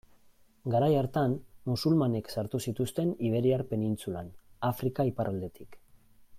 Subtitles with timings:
[0.75, 1.35] Garai hartan,
[1.71, 4.35] musulmanek sartu zituzten Iberiar penintsulan,
[4.73, 5.83] Afrika iparraldetik.